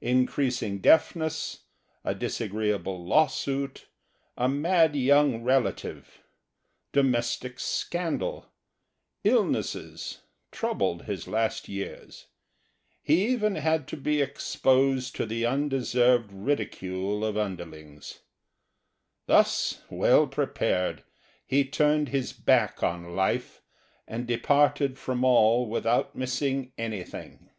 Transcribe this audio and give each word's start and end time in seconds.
Increasing 0.00 0.80
deafness, 0.80 1.66
a 2.02 2.16
disagreeable 2.16 3.04
lawsuit, 3.06 3.86
a 4.36 4.48
mad 4.48 4.96
young 4.96 5.44
relative, 5.44 6.20
domestic 6.90 7.60
scandal, 7.60 8.50
illnesses 9.22 10.18
troubled 10.50 11.02
his 11.04 11.28
last 11.28 11.68
years; 11.68 12.26
he 13.04 13.30
had 13.30 13.32
even 13.54 13.84
to 13.86 13.96
be 13.96 14.20
exposed 14.20 15.14
to 15.14 15.26
the 15.26 15.46
undeserved 15.46 16.32
ridicule 16.32 17.24
of 17.24 17.38
underlings. 17.38 18.18
Thus, 19.26 19.82
well 19.88 20.26
prepared, 20.26 21.04
he 21.46 21.64
turned 21.64 22.08
his 22.08 22.32
back 22.32 22.82
on 22.82 23.14
life, 23.14 23.62
and 24.08 24.26
departed 24.26 24.98
from 24.98 25.22
all 25.24 25.68
without 25.68 26.16
missing 26.16 26.72
anything. 26.76 27.50